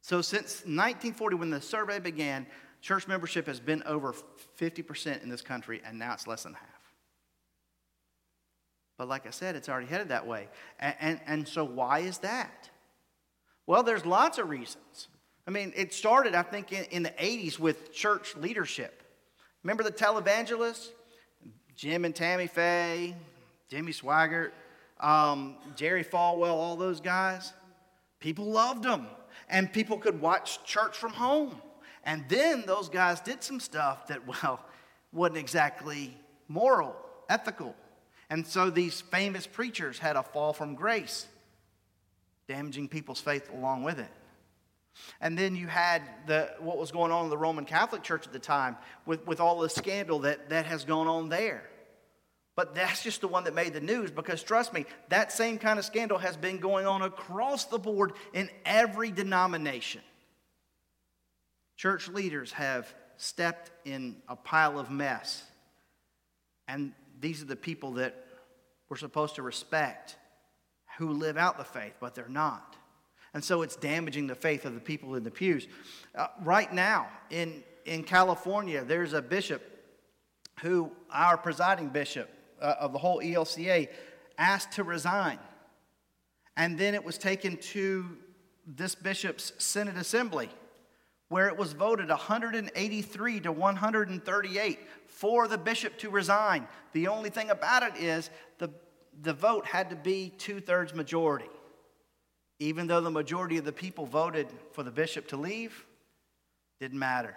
So, 0.00 0.20
since 0.20 0.56
1940, 0.62 1.36
when 1.36 1.50
the 1.50 1.60
survey 1.62 2.00
began, 2.00 2.46
church 2.84 3.08
membership 3.08 3.46
has 3.46 3.58
been 3.60 3.82
over 3.84 4.14
50% 4.60 5.22
in 5.22 5.30
this 5.30 5.40
country, 5.40 5.80
and 5.86 5.98
now 5.98 6.12
it's 6.12 6.26
less 6.26 6.42
than 6.42 6.52
half. 6.52 6.68
But 8.98 9.08
like 9.08 9.26
I 9.26 9.30
said, 9.30 9.56
it's 9.56 9.70
already 9.70 9.86
headed 9.86 10.10
that 10.10 10.26
way. 10.26 10.48
And, 10.78 10.94
and, 11.00 11.20
and, 11.26 11.48
so, 11.48 11.64
why 11.64 12.00
is 12.00 12.18
that? 12.18 12.68
Well, 13.66 13.82
there's 13.82 14.04
lots 14.04 14.36
of 14.36 14.50
reasons. 14.50 15.08
I 15.48 15.50
mean, 15.50 15.72
it 15.74 15.94
started, 15.94 16.34
I 16.34 16.42
think, 16.42 16.72
in, 16.72 16.84
in 16.90 17.02
the 17.02 17.10
80s 17.10 17.58
with 17.58 17.90
church 17.90 18.36
leadership. 18.36 19.02
Remember 19.62 19.82
the 19.82 19.90
televangelists? 19.90 20.90
Jim 21.74 22.04
and 22.04 22.14
Tammy 22.14 22.46
Faye, 22.46 23.16
Jimmy 23.68 23.92
Swaggart, 23.92 24.52
um, 25.00 25.56
Jerry 25.74 26.04
Falwell, 26.04 26.52
all 26.52 26.76
those 26.76 27.00
guys. 27.00 27.54
People 28.20 28.44
loved 28.44 28.84
them, 28.84 29.06
and 29.48 29.72
people 29.72 29.96
could 29.96 30.20
watch 30.20 30.62
church 30.64 30.96
from 30.96 31.14
home. 31.14 31.60
And 32.04 32.24
then 32.28 32.64
those 32.66 32.88
guys 32.88 33.20
did 33.20 33.42
some 33.42 33.60
stuff 33.60 34.06
that, 34.08 34.26
well, 34.42 34.60
wasn't 35.12 35.38
exactly 35.38 36.16
moral, 36.48 36.94
ethical. 37.28 37.74
And 38.30 38.46
so 38.46 38.70
these 38.70 39.00
famous 39.00 39.46
preachers 39.46 39.98
had 39.98 40.16
a 40.16 40.22
fall 40.22 40.52
from 40.52 40.74
grace, 40.74 41.26
damaging 42.48 42.88
people's 42.88 43.20
faith 43.20 43.50
along 43.52 43.84
with 43.84 43.98
it. 43.98 44.10
And 45.20 45.36
then 45.36 45.56
you 45.56 45.66
had 45.66 46.02
the, 46.26 46.52
what 46.60 46.78
was 46.78 46.92
going 46.92 47.10
on 47.10 47.24
in 47.24 47.30
the 47.30 47.38
Roman 47.38 47.64
Catholic 47.64 48.02
Church 48.02 48.26
at 48.26 48.32
the 48.32 48.38
time 48.38 48.76
with, 49.06 49.26
with 49.26 49.40
all 49.40 49.58
the 49.58 49.68
scandal 49.68 50.20
that, 50.20 50.50
that 50.50 50.66
has 50.66 50.84
gone 50.84 51.08
on 51.08 51.28
there. 51.28 51.64
But 52.56 52.74
that's 52.74 53.02
just 53.02 53.20
the 53.20 53.28
one 53.28 53.44
that 53.44 53.54
made 53.54 53.72
the 53.72 53.80
news 53.80 54.12
because 54.12 54.42
trust 54.42 54.72
me, 54.72 54.86
that 55.08 55.32
same 55.32 55.58
kind 55.58 55.78
of 55.78 55.84
scandal 55.84 56.18
has 56.18 56.36
been 56.36 56.58
going 56.58 56.86
on 56.86 57.02
across 57.02 57.64
the 57.64 57.78
board 57.78 58.12
in 58.32 58.48
every 58.64 59.10
denomination. 59.10 60.02
Church 61.76 62.08
leaders 62.08 62.52
have 62.52 62.92
stepped 63.16 63.70
in 63.84 64.16
a 64.28 64.36
pile 64.36 64.78
of 64.78 64.90
mess. 64.90 65.44
And 66.68 66.92
these 67.20 67.42
are 67.42 67.46
the 67.46 67.56
people 67.56 67.92
that 67.92 68.14
we're 68.88 68.96
supposed 68.96 69.36
to 69.36 69.42
respect 69.42 70.16
who 70.98 71.10
live 71.10 71.36
out 71.36 71.58
the 71.58 71.64
faith, 71.64 71.94
but 72.00 72.14
they're 72.14 72.28
not. 72.28 72.76
And 73.32 73.42
so 73.42 73.62
it's 73.62 73.74
damaging 73.74 74.28
the 74.28 74.34
faith 74.34 74.64
of 74.64 74.74
the 74.74 74.80
people 74.80 75.16
in 75.16 75.24
the 75.24 75.30
pews. 75.30 75.66
Uh, 76.14 76.28
right 76.42 76.72
now 76.72 77.08
in, 77.30 77.64
in 77.84 78.04
California, 78.04 78.84
there's 78.84 79.12
a 79.12 79.22
bishop 79.22 79.62
who, 80.62 80.92
our 81.10 81.36
presiding 81.36 81.88
bishop 81.88 82.30
uh, 82.62 82.76
of 82.78 82.92
the 82.92 82.98
whole 82.98 83.20
ELCA, 83.20 83.88
asked 84.38 84.72
to 84.72 84.84
resign. 84.84 85.38
And 86.56 86.78
then 86.78 86.94
it 86.94 87.04
was 87.04 87.18
taken 87.18 87.56
to 87.56 88.16
this 88.66 88.94
bishop's 88.94 89.52
Synod 89.58 89.96
Assembly 89.96 90.48
where 91.34 91.48
it 91.48 91.56
was 91.56 91.72
voted 91.72 92.10
183 92.10 93.40
to 93.40 93.50
138 93.50 94.78
for 95.08 95.48
the 95.48 95.58
bishop 95.58 95.98
to 95.98 96.08
resign. 96.08 96.68
The 96.92 97.08
only 97.08 97.28
thing 97.28 97.50
about 97.50 97.82
it 97.82 98.00
is 98.00 98.30
the, 98.58 98.70
the 99.20 99.32
vote 99.32 99.66
had 99.66 99.90
to 99.90 99.96
be 99.96 100.32
two 100.38 100.60
thirds 100.60 100.94
majority. 100.94 101.50
Even 102.60 102.86
though 102.86 103.00
the 103.00 103.10
majority 103.10 103.58
of 103.58 103.64
the 103.64 103.72
people 103.72 104.06
voted 104.06 104.46
for 104.74 104.84
the 104.84 104.92
bishop 104.92 105.26
to 105.26 105.36
leave, 105.36 105.84
didn't 106.78 107.00
matter. 107.00 107.34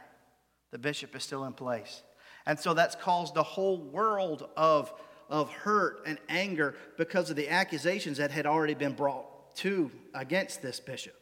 The 0.70 0.78
bishop 0.78 1.16
is 1.16 1.24
still 1.24 1.46
in 1.46 1.54
place. 1.54 2.04
And 2.46 2.60
so 2.60 2.76
that's 2.76 2.96
caused 2.96 3.36
a 3.36 3.42
whole 3.42 3.80
world 3.80 4.48
of, 4.56 4.94
of 5.28 5.50
hurt 5.50 6.04
and 6.06 6.20
anger 6.30 6.76
because 7.00 7.32
of 7.32 7.36
the 7.36 7.50
accusations 7.50 8.20
that 8.20 8.30
had 8.30 8.46
already 8.46 8.76
been 8.76 8.94
brought 8.94 9.56
to 9.56 9.90
against 10.14 10.62
this 10.62 10.80
bishop. 10.80 11.16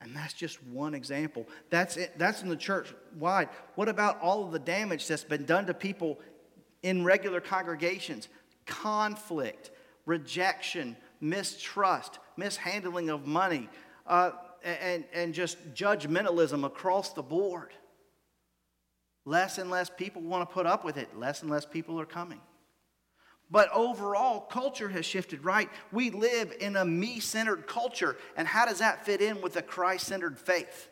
And 0.00 0.14
that's 0.14 0.32
just 0.32 0.62
one 0.64 0.94
example. 0.94 1.46
That's 1.70 1.96
it. 1.96 2.16
That's 2.18 2.42
in 2.42 2.48
the 2.48 2.56
church 2.56 2.94
wide. 3.18 3.48
What 3.74 3.88
about 3.88 4.20
all 4.20 4.44
of 4.44 4.52
the 4.52 4.58
damage 4.58 5.08
that's 5.08 5.24
been 5.24 5.44
done 5.44 5.66
to 5.66 5.74
people 5.74 6.20
in 6.82 7.04
regular 7.04 7.40
congregations? 7.40 8.28
Conflict, 8.64 9.70
rejection, 10.06 10.96
mistrust, 11.20 12.20
mishandling 12.36 13.10
of 13.10 13.26
money, 13.26 13.68
uh, 14.06 14.30
and, 14.62 15.04
and 15.12 15.34
just 15.34 15.74
judgmentalism 15.74 16.64
across 16.64 17.12
the 17.12 17.22
board. 17.22 17.72
Less 19.24 19.58
and 19.58 19.70
less 19.70 19.90
people 19.90 20.22
want 20.22 20.48
to 20.48 20.52
put 20.52 20.64
up 20.64 20.84
with 20.84 20.96
it. 20.96 21.18
Less 21.18 21.42
and 21.42 21.50
less 21.50 21.66
people 21.66 22.00
are 22.00 22.06
coming. 22.06 22.40
But 23.50 23.70
overall, 23.72 24.40
culture 24.40 24.88
has 24.90 25.06
shifted, 25.06 25.44
right? 25.44 25.70
We 25.90 26.10
live 26.10 26.54
in 26.60 26.76
a 26.76 26.84
me 26.84 27.18
centered 27.20 27.66
culture. 27.66 28.16
And 28.36 28.46
how 28.46 28.66
does 28.66 28.80
that 28.80 29.06
fit 29.06 29.22
in 29.22 29.40
with 29.40 29.56
a 29.56 29.62
Christ 29.62 30.06
centered 30.06 30.38
faith? 30.38 30.88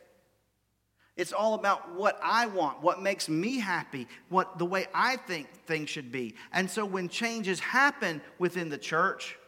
It's 1.17 1.33
all 1.33 1.55
about 1.55 1.95
what 1.95 2.19
I 2.23 2.47
want, 2.47 2.83
what 2.83 3.01
makes 3.03 3.29
me 3.29 3.59
happy, 3.59 4.07
what 4.29 4.59
the 4.59 4.67
way 4.67 4.87
I 4.95 5.17
think 5.17 5.49
things 5.67 5.89
should 5.89 6.13
be. 6.13 6.35
And 6.53 6.71
so 6.71 6.85
when 6.85 7.09
changes 7.09 7.59
happen 7.59 8.21
within 8.39 8.69
the 8.69 8.79
church, 8.79 9.39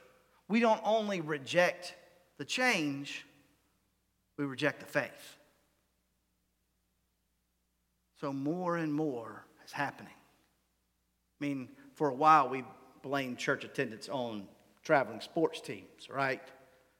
we 0.49 0.61
don't 0.61 0.81
only 0.83 1.21
reject 1.21 1.95
the 2.39 2.45
change, 2.45 3.27
we 4.39 4.47
reject 4.47 4.81
the 4.81 4.87
faith. 4.87 5.37
So 8.21 8.33
more 8.33 8.77
and 8.77 8.93
more 8.93 9.45
is 9.65 9.73
happening. 9.73 10.15
I 11.41 11.45
mean, 11.45 11.69
for 11.95 12.09
a 12.09 12.15
while 12.15 12.49
we 12.49 12.65
blame 13.03 13.37
church 13.37 13.65
attendance 13.65 14.09
on 14.09 14.47
traveling 14.83 15.21
sports 15.21 15.61
teams, 15.61 16.09
right? 16.11 16.43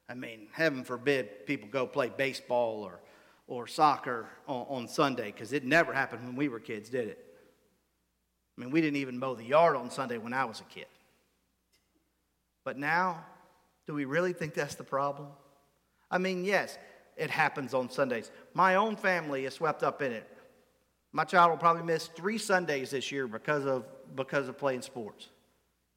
I 0.07 0.13
mean, 0.13 0.47
heaven 0.51 0.83
forbid 0.83 1.45
people 1.45 1.69
go 1.69 1.85
play 1.85 2.09
baseball 2.09 2.83
or, 2.83 2.99
or 3.47 3.67
soccer 3.67 4.27
on, 4.47 4.65
on 4.69 4.87
Sunday 4.87 5.31
because 5.31 5.53
it 5.53 5.63
never 5.63 5.93
happened 5.93 6.25
when 6.25 6.35
we 6.35 6.49
were 6.49 6.59
kids, 6.59 6.89
did 6.89 7.07
it? 7.07 7.25
I 8.57 8.61
mean, 8.61 8.71
we 8.71 8.81
didn't 8.81 8.97
even 8.97 9.17
mow 9.17 9.35
the 9.35 9.43
yard 9.43 9.75
on 9.75 9.89
Sunday 9.89 10.17
when 10.17 10.33
I 10.33 10.45
was 10.45 10.59
a 10.59 10.63
kid. 10.63 10.87
But 12.65 12.77
now, 12.77 13.23
do 13.87 13.93
we 13.93 14.05
really 14.05 14.33
think 14.33 14.53
that's 14.53 14.75
the 14.75 14.83
problem? 14.83 15.29
I 16.11 16.17
mean, 16.17 16.43
yes, 16.43 16.77
it 17.15 17.29
happens 17.29 17.73
on 17.73 17.89
Sundays. 17.89 18.31
My 18.53 18.75
own 18.75 18.95
family 18.95 19.45
is 19.45 19.53
swept 19.53 19.83
up 19.83 20.01
in 20.01 20.11
it. 20.11 20.27
My 21.11 21.23
child 21.23 21.51
will 21.51 21.57
probably 21.57 21.83
miss 21.83 22.07
three 22.07 22.37
Sundays 22.37 22.91
this 22.91 23.11
year 23.11 23.27
because 23.27 23.65
of, 23.65 23.85
because 24.15 24.47
of 24.47 24.57
playing 24.57 24.81
sports. 24.81 25.29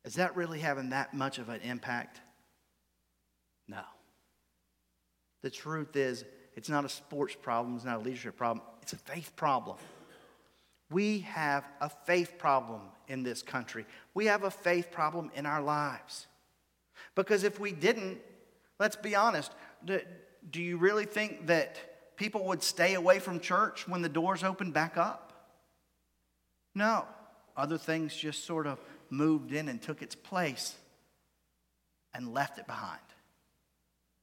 Is 0.05 0.15
that 0.15 0.37
really 0.37 0.59
having 0.59 0.91
that 0.91 1.15
much 1.15 1.39
of 1.39 1.49
an 1.49 1.61
impact? 1.61 2.21
No. 3.69 3.83
The 5.43 5.51
truth 5.51 5.97
is, 5.97 6.25
it's 6.55 6.69
not 6.69 6.85
a 6.85 6.89
sports 6.89 7.35
problem, 7.41 7.77
it's 7.77 7.85
not 7.85 8.01
a 8.01 8.03
leadership 8.03 8.37
problem, 8.37 8.65
it's 8.83 8.93
a 8.93 8.99
faith 8.99 9.33
problem. 9.37 9.79
We 10.91 11.21
have 11.21 11.65
a 11.81 11.89
faith 11.89 12.35
problem 12.39 12.83
in 13.09 13.23
this 13.23 13.43
country. 13.43 13.87
We 14.13 14.27
have 14.27 14.43
a 14.45 14.51
faith 14.51 14.91
problem 14.91 15.31
in 15.35 15.47
our 15.47 15.63
lives. 15.63 16.27
Because 17.15 17.45
if 17.45 17.59
we 17.59 17.73
didn't, 17.73 18.19
let's 18.79 18.97
be 18.97 19.15
honest, 19.15 19.53
do, 19.85 20.01
you 20.53 20.77
really 20.77 21.07
think 21.07 21.47
that 21.47 22.17
people 22.17 22.45
would 22.45 22.63
stay 22.63 22.95
away 22.95 23.19
from 23.19 23.41
church 23.41 23.89
when 23.89 24.03
the 24.03 24.09
doors 24.09 24.45
open 24.45 24.71
back 24.71 24.99
up? 24.99 25.33
No. 26.75 27.07
Other 27.57 27.79
things 27.79 28.15
just 28.15 28.45
sort 28.45 28.67
of 28.67 28.79
moved 29.13 29.53
in 29.53 29.69
and 29.69 29.81
took 29.81 30.03
its 30.03 30.15
place 30.15 30.75
and 32.15 32.33
left 32.33 32.59
it 32.59 32.67
behind. 32.67 33.01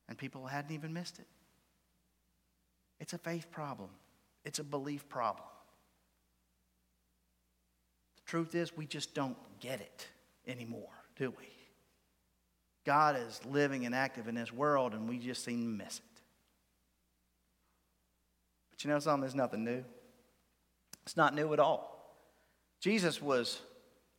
And 0.10 0.18
people 0.18 0.48
hadn't 0.48 0.74
even 0.74 0.92
missed 0.92 1.20
it. 1.20 1.28
It's 3.00 3.14
a 3.14 3.18
faith 3.18 3.52
problem, 3.52 3.90
it's 4.44 4.60
a 4.60 4.64
belief 4.64 5.08
problem. 5.08 5.46
The 8.18 8.24
truth 8.24 8.56
is, 8.56 8.76
we 8.76 8.86
just 8.86 9.14
don't 9.14 9.38
get 9.60 9.80
it 9.80 10.08
anymore, 10.48 10.90
do 11.16 11.30
we? 11.30 11.48
God 12.86 13.16
is 13.16 13.40
living 13.46 13.86
and 13.86 13.94
active 13.94 14.28
in 14.28 14.36
this 14.36 14.52
world, 14.52 14.94
and 14.94 15.08
we 15.08 15.20
just 15.20 15.46
seem 15.46 15.62
to 15.62 15.84
miss 15.84 16.00
it. 16.00 16.22
But 18.72 18.84
you 18.84 18.90
know 18.90 19.00
something? 19.00 19.22
There's 19.22 19.36
nothing 19.36 19.64
new. 19.64 19.84
It's 21.04 21.16
not 21.16 21.36
new 21.36 21.54
at 21.54 21.60
all. 21.60 22.18
Jesus 22.82 23.22
was 23.22 23.62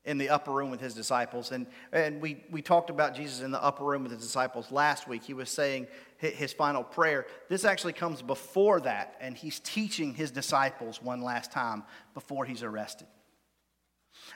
in 0.04 0.16
the 0.16 0.30
upper 0.30 0.50
room 0.50 0.70
with 0.70 0.80
his 0.80 0.94
disciples. 0.94 1.52
And, 1.52 1.66
and 1.92 2.20
we, 2.20 2.44
we 2.50 2.62
talked 2.62 2.88
about 2.88 3.14
Jesus 3.14 3.40
in 3.40 3.50
the 3.50 3.62
upper 3.62 3.84
room 3.84 4.02
with 4.02 4.12
his 4.12 4.22
disciples 4.22 4.72
last 4.72 5.06
week. 5.06 5.22
He 5.22 5.34
was 5.34 5.50
saying 5.50 5.88
his 6.16 6.52
final 6.52 6.82
prayer. 6.82 7.26
This 7.48 7.64
actually 7.64 7.92
comes 7.92 8.22
before 8.22 8.80
that, 8.80 9.16
and 9.20 9.36
he's 9.36 9.60
teaching 9.60 10.14
his 10.14 10.30
disciples 10.30 11.02
one 11.02 11.20
last 11.20 11.52
time 11.52 11.82
before 12.14 12.44
he's 12.44 12.62
arrested. 12.62 13.08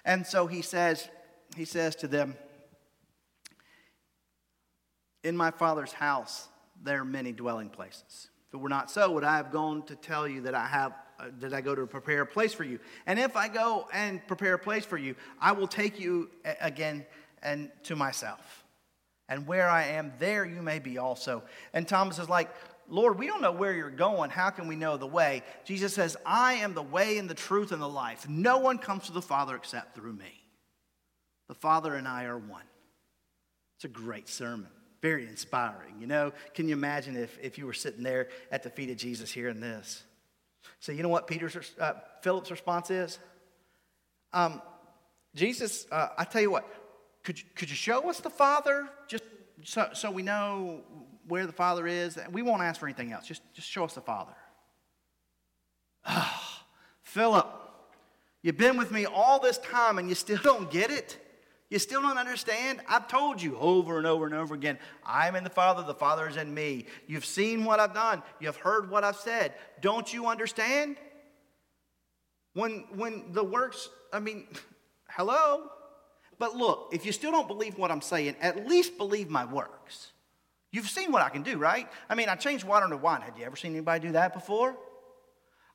And 0.04 0.26
so 0.26 0.46
he 0.46 0.60
says, 0.60 1.08
he 1.56 1.64
says 1.64 1.96
to 1.96 2.08
them, 2.08 2.36
In 5.22 5.36
my 5.36 5.50
Father's 5.50 5.92
house 5.92 6.48
there 6.82 7.00
are 7.00 7.06
many 7.06 7.32
dwelling 7.32 7.70
places. 7.70 8.28
If 8.48 8.54
it 8.54 8.56
were 8.58 8.68
not 8.68 8.90
so, 8.90 9.10
would 9.12 9.24
I 9.24 9.36
have 9.38 9.50
gone 9.50 9.82
to 9.86 9.96
tell 9.96 10.28
you 10.28 10.42
that 10.42 10.54
I 10.54 10.66
have 10.66 10.92
uh, 11.18 11.26
that 11.40 11.54
I 11.54 11.60
go 11.60 11.74
to 11.74 11.86
prepare 11.86 12.22
a 12.22 12.26
place 12.26 12.52
for 12.54 12.64
you? 12.64 12.78
And 13.06 13.18
if 13.18 13.36
I 13.36 13.48
go 13.48 13.88
and 13.92 14.26
prepare 14.26 14.54
a 14.54 14.58
place 14.58 14.84
for 14.84 14.98
you, 14.98 15.14
I 15.40 15.52
will 15.52 15.68
take 15.68 15.98
you 16.00 16.30
again 16.60 17.06
and 17.42 17.70
to 17.84 17.96
myself. 17.96 18.64
And 19.28 19.46
where 19.46 19.68
I 19.68 19.84
am, 19.84 20.12
there 20.18 20.44
you 20.44 20.60
may 20.62 20.78
be 20.78 20.98
also. 20.98 21.42
And 21.72 21.88
Thomas 21.88 22.18
is 22.18 22.28
like, 22.28 22.50
Lord, 22.88 23.18
we 23.18 23.26
don't 23.26 23.40
know 23.40 23.52
where 23.52 23.72
you're 23.72 23.90
going. 23.90 24.30
How 24.30 24.50
can 24.50 24.68
we 24.68 24.76
know 24.76 24.96
the 24.96 25.06
way? 25.06 25.42
Jesus 25.64 25.94
says, 25.94 26.16
I 26.26 26.54
am 26.54 26.74
the 26.74 26.82
way 26.82 27.16
and 27.16 27.28
the 27.28 27.34
truth 27.34 27.72
and 27.72 27.80
the 27.80 27.88
life. 27.88 28.28
No 28.28 28.58
one 28.58 28.78
comes 28.78 29.06
to 29.06 29.12
the 29.12 29.22
Father 29.22 29.56
except 29.56 29.94
through 29.94 30.12
me. 30.12 30.44
The 31.48 31.54
Father 31.54 31.94
and 31.94 32.06
I 32.06 32.24
are 32.24 32.38
one. 32.38 32.64
It's 33.76 33.84
a 33.84 33.88
great 33.88 34.28
sermon, 34.28 34.68
very 35.00 35.26
inspiring. 35.26 35.94
You 36.00 36.06
know, 36.06 36.32
can 36.52 36.68
you 36.68 36.74
imagine 36.74 37.16
if, 37.16 37.38
if 37.42 37.58
you 37.58 37.66
were 37.66 37.72
sitting 37.72 38.02
there 38.02 38.28
at 38.50 38.62
the 38.62 38.70
feet 38.70 38.90
of 38.90 38.96
Jesus 38.96 39.32
hearing 39.32 39.60
this? 39.60 40.04
So, 40.80 40.92
you 40.92 41.02
know 41.02 41.08
what 41.08 41.26
Peter's, 41.26 41.56
uh, 41.80 41.94
Philip's 42.22 42.50
response 42.50 42.90
is? 42.90 43.18
Um, 44.32 44.60
Jesus, 45.34 45.86
uh, 45.90 46.08
I 46.16 46.24
tell 46.24 46.42
you 46.42 46.50
what, 46.50 46.68
could 47.22 47.38
you, 47.38 47.44
could 47.54 47.70
you 47.70 47.76
show 47.76 48.08
us 48.08 48.20
the 48.20 48.30
Father 48.30 48.88
just 49.08 49.24
so, 49.62 49.88
so 49.92 50.10
we 50.10 50.22
know 50.22 50.82
where 51.26 51.46
the 51.46 51.52
Father 51.52 51.86
is. 51.86 52.18
We 52.30 52.42
won't 52.42 52.62
ask 52.62 52.80
for 52.80 52.86
anything 52.86 53.12
else. 53.12 53.26
Just, 53.26 53.42
just 53.54 53.68
show 53.68 53.84
us 53.84 53.94
the 53.94 54.00
Father. 54.00 54.34
Oh, 56.06 56.40
Philip, 57.02 57.46
you've 58.42 58.58
been 58.58 58.76
with 58.76 58.90
me 58.90 59.06
all 59.06 59.40
this 59.40 59.58
time 59.58 59.98
and 59.98 60.08
you 60.08 60.14
still 60.14 60.38
don't 60.42 60.70
get 60.70 60.90
it? 60.90 61.23
You 61.74 61.80
still 61.80 62.02
don't 62.02 62.18
understand? 62.18 62.82
I've 62.86 63.08
told 63.08 63.42
you 63.42 63.58
over 63.58 63.98
and 63.98 64.06
over 64.06 64.26
and 64.26 64.34
over 64.36 64.54
again 64.54 64.78
I'm 65.04 65.34
in 65.34 65.42
the 65.42 65.50
Father, 65.50 65.82
the 65.82 65.92
Father 65.92 66.28
is 66.28 66.36
in 66.36 66.54
me. 66.54 66.86
You've 67.08 67.24
seen 67.24 67.64
what 67.64 67.80
I've 67.80 67.92
done, 67.92 68.22
you've 68.38 68.58
heard 68.58 68.88
what 68.88 69.02
I've 69.02 69.16
said. 69.16 69.54
Don't 69.80 70.14
you 70.14 70.28
understand? 70.28 70.94
When, 72.52 72.84
when 72.94 73.32
the 73.32 73.42
works, 73.42 73.88
I 74.12 74.20
mean, 74.20 74.46
hello? 75.10 75.68
But 76.38 76.54
look, 76.54 76.90
if 76.92 77.04
you 77.04 77.10
still 77.10 77.32
don't 77.32 77.48
believe 77.48 77.76
what 77.76 77.90
I'm 77.90 78.02
saying, 78.02 78.36
at 78.40 78.68
least 78.68 78.96
believe 78.96 79.28
my 79.28 79.44
works. 79.44 80.12
You've 80.70 80.88
seen 80.88 81.10
what 81.10 81.22
I 81.22 81.28
can 81.28 81.42
do, 81.42 81.58
right? 81.58 81.88
I 82.08 82.14
mean, 82.14 82.28
I 82.28 82.36
changed 82.36 82.62
water 82.62 82.84
into 82.84 82.98
wine. 82.98 83.20
Had 83.20 83.36
you 83.36 83.46
ever 83.46 83.56
seen 83.56 83.72
anybody 83.72 84.06
do 84.06 84.12
that 84.12 84.32
before? 84.32 84.76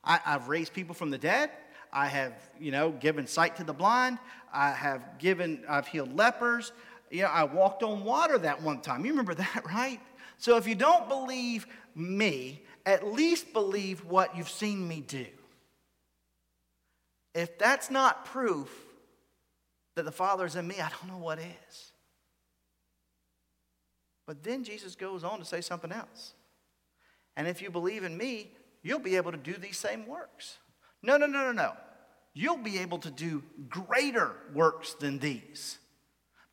I, 0.02 0.22
have 0.24 0.48
raised 0.48 0.72
people 0.72 0.96
from 0.96 1.12
the 1.12 1.18
dead. 1.18 1.50
I 1.92 2.08
have, 2.08 2.34
you 2.60 2.72
know, 2.72 2.92
given 2.92 3.28
sight 3.28 3.56
to 3.58 3.64
the 3.64 3.74
blind. 3.74 4.20
I 4.54 4.72
have 4.72 5.18
given, 5.20 5.64
I've 5.68 5.88
healed 5.88 6.16
lepers. 6.16 6.72
You 7.10 7.24
know, 7.24 7.30
I 7.30 7.44
walked 7.44 7.84
on 7.84 8.04
water 8.04 8.38
that 8.38 8.62
one 8.62 8.82
time. 8.82 9.06
You 9.06 9.12
remember 9.12 9.36
that, 9.36 9.64
right? 9.66 10.00
So 10.38 10.58
if 10.58 10.68
you 10.68 10.76
don't 10.76 11.10
believe 11.10 11.68
me, 11.96 12.62
at 12.86 13.08
least 13.08 13.54
believe 13.54 14.06
what 14.06 14.36
you've 14.36 14.50
seen 14.50 14.88
me 14.88 15.02
do. 15.02 15.26
If 17.36 17.58
that's 17.58 17.92
not 17.92 18.26
proof 18.26 18.70
that 19.96 20.06
the 20.06 20.12
Father's 20.12 20.56
in 20.56 20.68
me, 20.68 20.76
I 20.80 20.90
don't 20.90 21.08
know 21.08 21.24
what 21.24 21.40
is. 21.40 21.92
But 24.26 24.44
then 24.44 24.64
Jesus 24.64 24.96
goes 24.96 25.24
on 25.24 25.40
to 25.40 25.46
say 25.46 25.62
something 25.62 25.92
else. 25.92 26.34
And 27.36 27.48
if 27.48 27.62
you 27.62 27.70
believe 27.70 28.04
in 28.04 28.16
me, 28.16 28.52
you'll 28.84 29.00
be 29.00 29.16
able 29.16 29.32
to 29.32 29.38
do 29.38 29.54
these 29.54 29.78
same 29.78 30.08
works. 30.08 30.58
No, 31.02 31.18
no, 31.18 31.26
no, 31.26 31.46
no, 31.46 31.52
no. 31.52 31.74
You'll 32.34 32.58
be 32.58 32.80
able 32.80 33.00
to 33.00 33.12
do 33.12 33.44
greater 33.70 34.32
works 34.54 34.94
than 34.94 35.20
these 35.20 35.78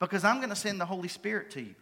because 0.01 0.25
I'm 0.25 0.39
going 0.39 0.51
to 0.51 0.57
send 0.57 0.81
the 0.81 0.87
Holy 0.87 1.09
Spirit 1.09 1.51
to 1.53 1.61
you. 1.61 1.75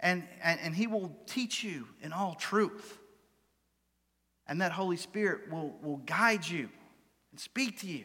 And, 0.00 0.24
and, 0.42 0.58
and 0.60 0.74
He 0.74 0.86
will 0.86 1.16
teach 1.26 1.62
you 1.62 1.86
in 2.02 2.12
all 2.12 2.34
truth. 2.34 2.98
And 4.46 4.60
that 4.60 4.72
Holy 4.72 4.96
Spirit 4.96 5.50
will, 5.50 5.76
will 5.82 5.98
guide 5.98 6.46
you 6.46 6.68
and 7.30 7.38
speak 7.38 7.80
to 7.80 7.86
you. 7.86 8.04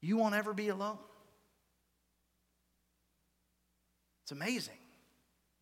You 0.00 0.16
won't 0.16 0.34
ever 0.34 0.52
be 0.52 0.68
alone. 0.68 0.98
It's 4.22 4.32
amazing. 4.32 4.78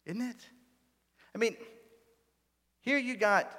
Isn't 0.05 0.23
it? 0.23 0.49
I 1.35 1.39
mean, 1.39 1.57
here 2.83 2.99
you 2.99 3.17
got 3.17 3.51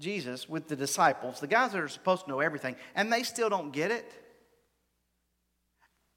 Jesus 0.00 0.48
with 0.48 0.66
the 0.66 0.76
disciples, 0.76 1.38
the 1.38 1.46
guys 1.46 1.72
that 1.72 1.80
are 1.80 1.88
supposed 1.88 2.24
to 2.24 2.30
know 2.30 2.40
everything, 2.40 2.74
and 2.94 3.12
they 3.12 3.22
still 3.22 3.48
don't 3.48 3.70
get 3.70 3.90
it. 3.90 4.12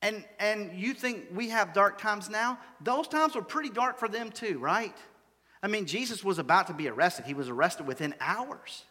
And, 0.01 0.25
and 0.39 0.71
you 0.73 0.93
think 0.93 1.27
we 1.33 1.49
have 1.49 1.73
dark 1.73 1.99
times 1.99 2.29
now? 2.29 2.57
Those 2.81 3.07
times 3.07 3.35
were 3.35 3.41
pretty 3.41 3.69
dark 3.69 3.99
for 3.99 4.07
them 4.07 4.31
too, 4.31 4.59
right? 4.59 4.95
I 5.61 5.67
mean, 5.67 5.85
Jesus 5.85 6.23
was 6.23 6.39
about 6.39 6.67
to 6.67 6.73
be 6.73 6.89
arrested. 6.89 7.25
He 7.25 7.33
was 7.33 7.47
arrested 7.47 7.87
within 7.87 8.13
hours. 8.19 8.83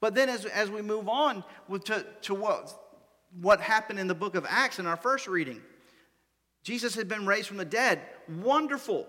But 0.00 0.14
then 0.14 0.28
as, 0.28 0.44
as 0.44 0.70
we 0.70 0.82
move 0.82 1.08
on 1.08 1.44
to, 1.84 2.04
to 2.22 2.34
what, 2.34 2.74
what 3.40 3.60
happened 3.60 3.98
in 3.98 4.06
the 4.06 4.14
book 4.14 4.34
of 4.34 4.44
Acts 4.48 4.78
in 4.78 4.86
our 4.86 4.96
first 4.96 5.28
reading, 5.28 5.62
Jesus 6.62 6.94
had 6.94 7.08
been 7.08 7.24
raised 7.24 7.48
from 7.48 7.56
the 7.56 7.64
dead. 7.64 8.00
Wonderful. 8.28 9.06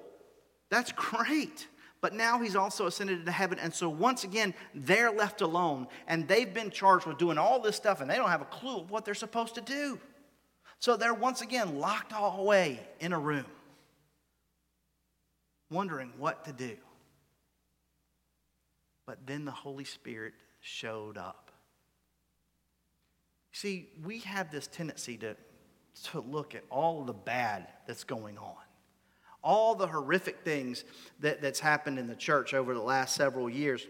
That's 0.70 0.92
great. 0.94 1.68
But 2.04 2.14
now 2.14 2.38
he's 2.40 2.58
also 2.58 2.86
ascended 2.86 3.20
into 3.20 3.32
heaven. 3.32 3.58
And 3.60 3.74
so 3.74 3.88
once 3.88 4.26
again, 4.26 4.54
they're 4.76 5.10
left 5.10 5.40
alone. 5.40 5.88
And 6.06 6.28
they've 6.28 6.54
been 6.54 6.70
charged 6.70 7.06
with 7.06 7.18
doing 7.18 7.38
all 7.38 7.62
this 7.62 7.78
stuff, 7.78 8.02
and 8.02 8.12
they 8.12 8.18
don't 8.18 8.30
have 8.30 8.42
a 8.42 8.46
clue 8.46 8.82
of 8.82 8.92
what 8.92 9.06
they're 9.06 9.14
supposed 9.14 9.56
to 9.56 9.62
do. 9.62 9.98
So 10.80 10.98
they're 10.98 11.14
once 11.14 11.42
again 11.42 11.80
locked 11.80 12.12
all 12.12 12.42
away 12.42 12.82
in 13.00 13.14
a 13.14 13.20
room, 13.20 13.46
wondering 15.72 16.12
what 16.18 16.44
to 16.44 16.52
do. 16.52 16.76
But 19.06 19.26
then 19.26 19.46
the 19.46 19.52
Holy 19.52 19.86
Spirit 19.86 20.34
showed 20.60 21.18
up. 21.18 21.52
See, 23.54 23.88
we 24.04 24.20
have 24.20 24.52
this 24.52 24.68
tendency 24.68 25.16
to, 25.20 25.38
to 26.12 26.20
look 26.20 26.54
at 26.54 26.66
all 26.70 27.00
of 27.00 27.08
the 27.08 27.14
bad 27.14 27.70
that's 27.88 28.04
going 28.04 28.38
on 28.38 28.63
all 29.44 29.76
the 29.76 29.88
horrific 29.88 30.44
things 30.44 30.86
that, 31.20 31.42
that's 31.42 31.60
happened 31.60 32.00
in 32.00 32.08
the 32.08 32.16
church 32.16 32.54
over 32.54 32.74
the 32.74 32.82
last 32.82 33.16
several 33.16 33.50
years 33.50 33.86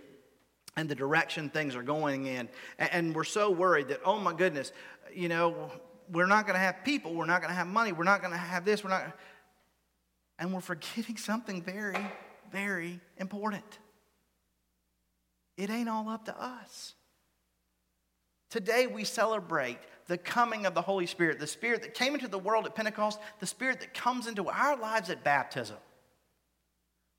and 0.75 0.89
the 0.89 0.95
direction 0.95 1.49
things 1.49 1.75
are 1.75 1.83
going 1.83 2.25
in. 2.25 2.49
And, 2.79 2.91
and 2.91 3.15
we're 3.15 3.23
so 3.23 3.51
worried 3.51 3.89
that, 3.89 4.01
oh 4.05 4.17
my 4.17 4.33
goodness, 4.33 4.71
you 5.13 5.29
know, 5.29 5.71
we're 6.11 6.25
not 6.25 6.45
going 6.45 6.55
to 6.55 6.59
have 6.59 6.83
people, 6.83 7.13
we're 7.13 7.25
not 7.25 7.41
going 7.41 7.51
to 7.51 7.55
have 7.55 7.67
money, 7.67 7.91
we're 7.91 8.03
not 8.03 8.21
going 8.21 8.33
to 8.33 8.37
have 8.37 8.65
this, 8.65 8.83
we're 8.83 8.89
not. 8.89 9.17
And 10.39 10.51
we're 10.51 10.61
forgetting 10.61 11.17
something 11.17 11.61
very, 11.61 11.95
very 12.51 12.99
important. 13.17 13.79
It 15.57 15.69
ain't 15.69 15.87
all 15.87 16.09
up 16.09 16.25
to 16.25 16.41
us. 16.41 16.95
Today 18.49 18.87
we 18.87 19.03
celebrate 19.03 19.77
the 20.07 20.17
coming 20.17 20.65
of 20.65 20.73
the 20.73 20.81
Holy 20.81 21.05
Spirit, 21.05 21.39
the 21.39 21.47
Spirit 21.47 21.81
that 21.81 21.93
came 21.93 22.13
into 22.13 22.27
the 22.27 22.39
world 22.39 22.65
at 22.65 22.75
Pentecost, 22.75 23.19
the 23.39 23.45
Spirit 23.45 23.79
that 23.79 23.93
comes 23.93 24.27
into 24.27 24.49
our 24.49 24.75
lives 24.75 25.09
at 25.09 25.23
baptism. 25.23 25.77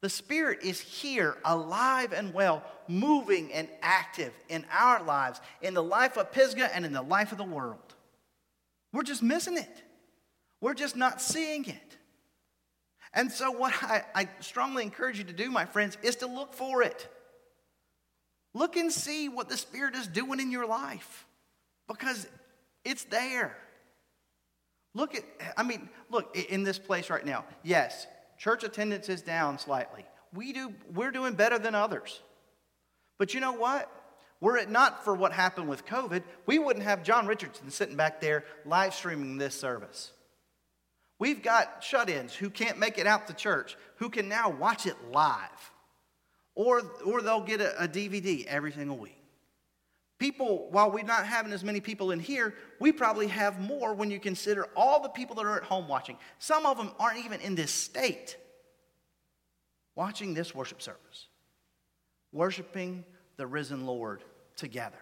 The 0.03 0.11
Spirit 0.11 0.63
is 0.63 0.81
here, 0.81 1.39
alive 1.45 2.13
and 2.13 2.35
well, 2.35 2.63
moving 2.89 3.53
and 3.53 3.69
active 3.81 4.33
in 4.51 4.67
our 4.71 5.03
lives, 5.03 5.41
in 5.63 5.73
the 5.73 5.83
life 5.83 6.19
of 6.19 6.31
Pisgah 6.31 6.75
and 6.75 6.85
in 6.85 6.93
the 6.93 7.01
life 7.01 7.33
of 7.33 7.39
the 7.39 7.45
world. 7.45 7.95
We're 8.93 9.03
just 9.03 9.23
missing 9.23 9.57
it. 9.57 9.83
We're 10.61 10.75
just 10.75 10.95
not 10.95 11.23
seeing 11.23 11.65
it. 11.65 11.97
And 13.15 13.31
so, 13.33 13.51
what 13.51 13.73
I, 13.83 14.05
I 14.15 14.29
strongly 14.41 14.83
encourage 14.83 15.19
you 15.19 15.25
to 15.25 15.33
do, 15.33 15.51
my 15.51 15.65
friends, 15.65 15.97
is 16.03 16.17
to 16.17 16.27
look 16.27 16.53
for 16.53 16.83
it. 16.83 17.09
Look 18.53 18.77
and 18.77 18.93
see 18.93 19.29
what 19.29 19.49
the 19.49 19.57
Spirit 19.57 19.95
is 19.95 20.07
doing 20.07 20.39
in 20.41 20.51
your 20.51 20.67
life 20.67 21.27
because 21.89 22.27
it's 22.85 23.05
there. 23.05 23.57
Look 24.95 25.15
at, 25.15 25.25
I 25.57 25.63
mean, 25.63 25.89
look, 26.11 26.37
in 26.37 26.63
this 26.63 26.79
place 26.79 27.11
right 27.11 27.25
now, 27.25 27.45
yes, 27.63 28.07
church 28.39 28.63
attendance 28.63 29.09
is 29.09 29.23
down 29.23 29.59
slightly. 29.59 30.05
We 30.33 30.53
do, 30.53 30.73
we're 30.93 31.11
doing 31.11 31.35
better 31.35 31.59
than 31.59 31.75
others. 31.75 32.21
But 33.19 33.35
you 33.35 33.41
know 33.41 33.53
what? 33.53 33.91
Were 34.41 34.57
it 34.57 34.71
not 34.71 35.05
for 35.05 35.15
what 35.15 35.33
happened 35.33 35.69
with 35.69 35.87
COVID, 35.87 36.23
we 36.47 36.59
wouldn't 36.59 36.85
have 36.85 37.03
John 37.03 37.27
Richardson 37.27 37.71
sitting 37.71 37.97
back 37.97 38.21
there 38.21 38.45
live 38.65 38.95
streaming 38.95 39.39
this 39.39 39.59
service. 39.59 40.13
We've 41.19 41.43
got 41.43 41.83
shut 41.83 42.11
ins 42.11 42.35
who 42.35 42.51
can't 42.51 42.79
make 42.79 42.99
it 42.99 43.07
out 43.07 43.27
to 43.29 43.35
church, 43.35 43.77
who 43.97 44.11
can 44.11 44.29
now 44.29 44.51
watch 44.51 44.87
it 44.87 44.97
live. 45.11 45.73
Or, 46.55 46.83
or 47.05 47.23
they'll 47.23 47.41
get 47.41 47.61
a, 47.61 47.85
a 47.85 47.89
DVD 47.89 48.45
every 48.47 48.73
single 48.73 48.99
week. 48.99 49.24
People, 50.19 50.69
while 50.71 50.91
we're 50.91 51.05
not 51.05 51.27
having 51.27 51.53
as 51.53 51.65
many 51.65 51.81
people 51.81 52.13
in 52.13 52.21
here, 52.21 52.55
we 52.79 52.93
probably 52.93 53.27
have 53.27 53.61
more 53.61 53.95
when 53.95 54.11
you 54.11 54.21
consider 54.21 54.69
all 54.77 55.03
the 55.03 55.09
people 55.09 55.35
that 55.37 55.45
are 55.45 55.57
at 55.57 55.65
home 55.65 55.89
watching. 55.89 56.17
Some 56.39 56.67
of 56.67 56.77
them 56.77 56.93
aren't 56.99 57.25
even 57.25 57.41
in 57.41 57.55
this 57.55 57.73
state 57.73 58.37
watching 59.97 60.35
this 60.35 60.55
worship 60.55 60.81
service, 60.81 61.29
worshiping 62.33 63.05
the 63.37 63.47
risen 63.47 63.87
Lord 63.87 64.23
together. 64.57 64.97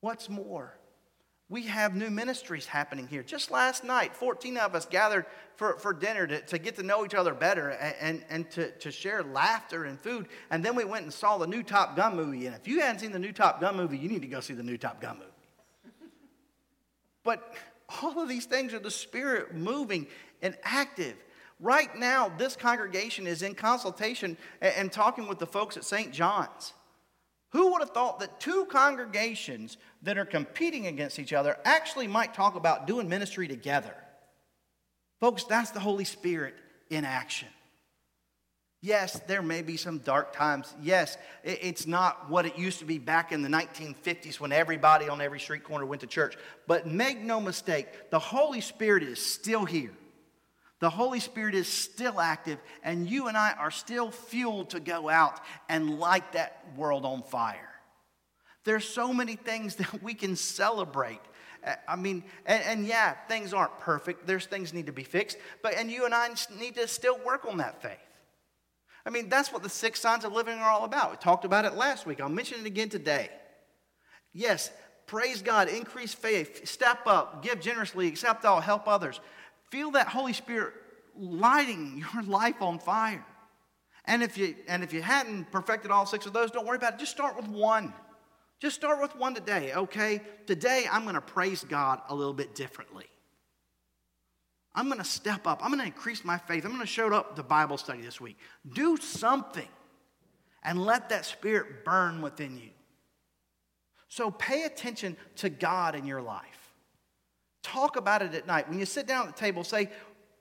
What's 0.00 0.28
more? 0.28 0.79
We 1.50 1.64
have 1.64 1.96
new 1.96 2.10
ministries 2.10 2.64
happening 2.64 3.08
here. 3.08 3.24
Just 3.24 3.50
last 3.50 3.82
night, 3.82 4.14
14 4.14 4.56
of 4.56 4.76
us 4.76 4.86
gathered 4.86 5.26
for, 5.56 5.76
for 5.80 5.92
dinner 5.92 6.24
to, 6.28 6.40
to 6.42 6.58
get 6.58 6.76
to 6.76 6.84
know 6.84 7.04
each 7.04 7.14
other 7.14 7.34
better 7.34 7.70
and, 7.70 7.96
and, 8.00 8.24
and 8.30 8.50
to, 8.52 8.70
to 8.70 8.92
share 8.92 9.24
laughter 9.24 9.84
and 9.84 10.00
food. 10.00 10.28
And 10.52 10.64
then 10.64 10.76
we 10.76 10.84
went 10.84 11.02
and 11.02 11.12
saw 11.12 11.38
the 11.38 11.48
new 11.48 11.64
Top 11.64 11.96
Gun 11.96 12.14
movie. 12.14 12.46
And 12.46 12.54
if 12.54 12.68
you 12.68 12.80
hadn't 12.80 13.00
seen 13.00 13.10
the 13.10 13.18
new 13.18 13.32
Top 13.32 13.60
Gun 13.60 13.76
movie, 13.76 13.98
you 13.98 14.08
need 14.08 14.22
to 14.22 14.28
go 14.28 14.38
see 14.38 14.54
the 14.54 14.62
new 14.62 14.78
Top 14.78 15.00
Gun 15.00 15.18
movie. 15.18 15.26
But 17.24 17.52
all 18.00 18.20
of 18.20 18.28
these 18.28 18.46
things 18.46 18.72
are 18.72 18.78
the 18.78 18.90
Spirit 18.90 19.52
moving 19.52 20.06
and 20.42 20.56
active. 20.62 21.16
Right 21.58 21.94
now, 21.98 22.28
this 22.28 22.54
congregation 22.54 23.26
is 23.26 23.42
in 23.42 23.56
consultation 23.56 24.36
and, 24.60 24.74
and 24.76 24.92
talking 24.92 25.26
with 25.26 25.40
the 25.40 25.46
folks 25.46 25.76
at 25.76 25.84
St. 25.84 26.12
John's. 26.12 26.74
Who 27.52 27.72
would 27.72 27.80
have 27.80 27.90
thought 27.90 28.20
that 28.20 28.38
two 28.40 28.66
congregations 28.70 29.76
that 30.02 30.18
are 30.18 30.24
competing 30.24 30.86
against 30.86 31.18
each 31.18 31.32
other 31.32 31.56
actually 31.64 32.06
might 32.06 32.32
talk 32.32 32.54
about 32.54 32.86
doing 32.86 33.08
ministry 33.08 33.48
together? 33.48 33.94
Folks, 35.20 35.44
that's 35.44 35.70
the 35.70 35.80
Holy 35.80 36.04
Spirit 36.04 36.54
in 36.90 37.04
action. 37.04 37.48
Yes, 38.82 39.20
there 39.26 39.42
may 39.42 39.60
be 39.60 39.76
some 39.76 39.98
dark 39.98 40.32
times. 40.32 40.74
Yes, 40.80 41.18
it's 41.44 41.86
not 41.86 42.30
what 42.30 42.46
it 42.46 42.56
used 42.56 42.78
to 42.78 42.86
be 42.86 42.98
back 42.98 43.30
in 43.30 43.42
the 43.42 43.48
1950s 43.48 44.40
when 44.40 44.52
everybody 44.52 45.08
on 45.08 45.20
every 45.20 45.38
street 45.38 45.64
corner 45.64 45.84
went 45.84 46.00
to 46.00 46.06
church. 46.06 46.38
But 46.66 46.86
make 46.86 47.20
no 47.20 47.40
mistake, 47.40 48.10
the 48.10 48.18
Holy 48.18 48.62
Spirit 48.62 49.02
is 49.02 49.24
still 49.24 49.66
here. 49.66 49.92
The 50.80 50.90
Holy 50.90 51.20
Spirit 51.20 51.54
is 51.54 51.68
still 51.68 52.20
active, 52.20 52.58
and 52.82 53.08
you 53.08 53.28
and 53.28 53.36
I 53.36 53.52
are 53.52 53.70
still 53.70 54.10
fueled 54.10 54.70
to 54.70 54.80
go 54.80 55.08
out 55.08 55.38
and 55.68 55.98
light 55.98 56.32
that 56.32 56.64
world 56.74 57.04
on 57.04 57.22
fire. 57.22 57.68
There's 58.64 58.88
so 58.88 59.12
many 59.12 59.36
things 59.36 59.74
that 59.76 60.02
we 60.02 60.14
can 60.14 60.36
celebrate. 60.36 61.20
Uh, 61.64 61.74
I 61.86 61.96
mean, 61.96 62.24
and, 62.46 62.62
and, 62.64 62.86
yeah, 62.86 63.12
things 63.28 63.52
aren't 63.52 63.78
perfect. 63.80 64.26
There's 64.26 64.46
things 64.46 64.72
need 64.72 64.86
to 64.86 64.92
be 64.92 65.04
fixed, 65.04 65.36
but 65.62 65.74
and 65.74 65.90
you 65.90 66.06
and 66.06 66.14
I 66.14 66.28
need 66.58 66.76
to 66.76 66.88
still 66.88 67.18
work 67.24 67.44
on 67.44 67.58
that 67.58 67.82
faith. 67.82 67.98
I 69.04 69.10
mean, 69.10 69.28
that's 69.28 69.52
what 69.52 69.62
the 69.62 69.68
six 69.68 70.00
signs 70.00 70.24
of 70.24 70.32
living 70.32 70.58
are 70.58 70.70
all 70.70 70.84
about. 70.84 71.10
We 71.10 71.16
talked 71.18 71.44
about 71.44 71.66
it 71.66 71.74
last 71.74 72.06
week. 72.06 72.20
I'll 72.20 72.28
mention 72.28 72.60
it 72.60 72.66
again 72.66 72.88
today. 72.88 73.28
Yes, 74.32 74.70
praise 75.06 75.42
God, 75.42 75.68
increase 75.68 76.14
faith, 76.14 76.66
step 76.66 77.00
up, 77.06 77.42
give 77.42 77.60
generously, 77.60 78.08
accept 78.08 78.44
all, 78.44 78.60
help 78.60 78.86
others. 78.86 79.20
Feel 79.70 79.92
that 79.92 80.08
Holy 80.08 80.32
Spirit 80.32 80.74
lighting 81.16 82.04
your 82.14 82.22
life 82.26 82.60
on 82.60 82.78
fire. 82.78 83.24
And 84.04 84.22
if 84.22 84.36
you 84.36 84.56
and 84.66 84.82
if 84.82 84.92
you 84.92 85.02
hadn't 85.02 85.50
perfected 85.50 85.90
all 85.90 86.06
six 86.06 86.26
of 86.26 86.32
those, 86.32 86.50
don't 86.50 86.66
worry 86.66 86.76
about 86.76 86.94
it. 86.94 86.98
Just 86.98 87.12
start 87.12 87.36
with 87.36 87.48
one. 87.48 87.92
Just 88.58 88.76
start 88.76 89.00
with 89.00 89.16
one 89.16 89.34
today, 89.34 89.72
okay? 89.72 90.20
Today 90.46 90.86
I'm 90.90 91.04
going 91.04 91.14
to 91.14 91.20
praise 91.20 91.64
God 91.64 92.00
a 92.08 92.14
little 92.14 92.34
bit 92.34 92.54
differently. 92.54 93.06
I'm 94.74 94.86
going 94.86 94.98
to 94.98 95.04
step 95.04 95.46
up. 95.46 95.60
I'm 95.62 95.70
going 95.70 95.80
to 95.80 95.86
increase 95.86 96.24
my 96.24 96.38
faith. 96.38 96.64
I'm 96.64 96.70
going 96.70 96.82
to 96.82 96.86
show 96.86 97.12
up 97.12 97.36
to 97.36 97.42
Bible 97.42 97.78
study 97.78 98.02
this 98.02 98.20
week. 98.20 98.38
Do 98.72 98.96
something 98.98 99.68
and 100.62 100.84
let 100.84 101.08
that 101.08 101.24
spirit 101.24 101.84
burn 101.84 102.20
within 102.20 102.58
you. 102.58 102.70
So 104.08 104.30
pay 104.30 104.64
attention 104.64 105.16
to 105.36 105.48
God 105.48 105.94
in 105.94 106.04
your 106.04 106.20
life. 106.20 106.59
Talk 107.62 107.96
about 107.96 108.22
it 108.22 108.34
at 108.34 108.46
night. 108.46 108.68
When 108.68 108.78
you 108.78 108.86
sit 108.86 109.06
down 109.06 109.28
at 109.28 109.36
the 109.36 109.40
table, 109.40 109.64
say, 109.64 109.90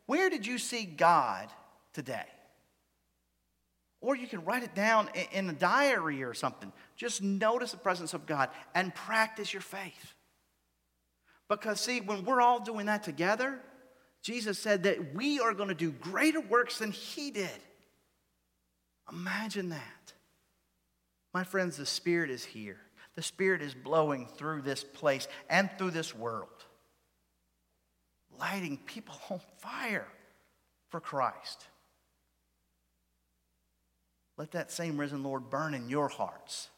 Where 0.06 0.30
did 0.30 0.46
you 0.46 0.58
see 0.58 0.86
God 0.86 1.50
today? 1.94 2.26
Or 4.02 4.16
you 4.16 4.28
can 4.28 4.46
write 4.46 4.64
it 4.64 4.74
down 4.74 5.10
in 5.34 5.50
a 5.50 5.54
diary 5.54 6.24
or 6.24 6.34
something. 6.34 6.72
Just 6.96 7.22
notice 7.22 7.72
the 7.72 7.78
presence 7.78 8.14
of 8.14 8.26
God 8.26 8.50
and 8.74 8.96
practice 8.96 9.52
your 9.54 9.62
faith. 9.62 10.14
Because, 11.50 11.82
see, 11.82 12.00
when 12.00 12.24
we're 12.24 12.42
all 12.42 12.62
doing 12.62 12.86
that 12.86 13.04
together, 13.04 13.60
Jesus 14.22 14.58
said 14.58 14.84
that 14.84 15.14
we 15.14 15.40
are 15.42 15.54
going 15.54 15.70
to 15.70 15.76
do 15.76 15.92
greater 15.92 16.40
works 16.40 16.78
than 16.78 16.92
He 16.92 17.32
did. 17.32 17.50
Imagine 19.12 19.70
that. 19.70 20.14
My 21.34 21.44
friends, 21.44 21.76
the 21.76 21.86
Spirit 21.86 22.30
is 22.30 22.46
here. 22.46 22.80
The 23.16 23.22
Spirit 23.22 23.62
is 23.62 23.74
blowing 23.74 24.28
through 24.28 24.62
this 24.62 24.84
place 24.84 25.28
and 25.50 25.70
through 25.78 25.92
this 25.92 26.16
world 26.16 26.48
lighting 28.40 28.78
people 28.86 29.16
on 29.30 29.40
fire 29.58 30.08
for 30.90 31.00
Christ. 31.00 31.68
Let 34.38 34.52
that 34.52 34.72
same 34.72 34.98
risen 34.98 35.22
Lord 35.24 35.50
burn 35.50 35.74
in 35.74 35.90
your 35.90 36.08
hearts 36.08 36.70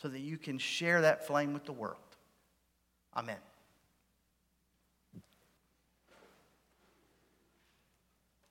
so 0.00 0.08
that 0.08 0.20
you 0.20 0.38
can 0.38 0.58
share 0.58 1.02
that 1.02 1.26
flame 1.26 1.52
with 1.52 1.64
the 1.64 1.72
world. 1.72 1.96
Amen. 3.16 3.36